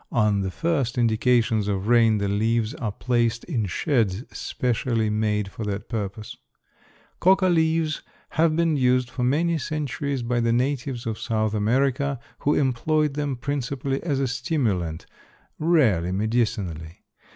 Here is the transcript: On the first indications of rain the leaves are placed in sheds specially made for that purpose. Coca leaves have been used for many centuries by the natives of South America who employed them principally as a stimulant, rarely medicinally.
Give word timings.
On 0.11 0.41
the 0.41 0.49
first 0.49 0.97
indications 0.97 1.67
of 1.67 1.87
rain 1.87 2.17
the 2.17 2.27
leaves 2.27 2.73
are 2.73 2.91
placed 2.91 3.43
in 3.43 3.67
sheds 3.67 4.23
specially 4.35 5.11
made 5.11 5.49
for 5.51 5.63
that 5.65 5.89
purpose. 5.89 6.35
Coca 7.19 7.45
leaves 7.49 8.01
have 8.29 8.55
been 8.55 8.75
used 8.77 9.11
for 9.11 9.23
many 9.23 9.59
centuries 9.59 10.23
by 10.23 10.39
the 10.39 10.51
natives 10.53 11.05
of 11.05 11.19
South 11.19 11.53
America 11.53 12.19
who 12.39 12.55
employed 12.55 13.13
them 13.13 13.35
principally 13.35 14.01
as 14.01 14.19
a 14.19 14.27
stimulant, 14.27 15.05
rarely 15.59 16.11
medicinally. 16.11 17.05